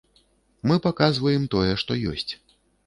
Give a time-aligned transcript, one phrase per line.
[0.71, 2.29] Мы паказваем тое, што ёсць.